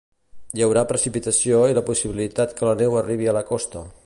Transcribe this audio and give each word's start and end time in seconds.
Hi 0.59 0.63
haurà 0.67 0.83
precipitació 0.91 1.59
i 1.73 1.77
la 1.81 1.85
possibilitat 1.93 2.59
que 2.59 2.69
la 2.71 2.77
neu 2.85 3.01
arribi 3.05 3.33
a 3.35 3.41
la 3.43 3.49
costa. 3.53 3.91